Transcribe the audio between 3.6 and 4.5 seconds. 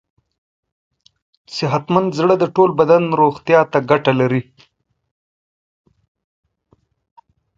ته ګټه لري.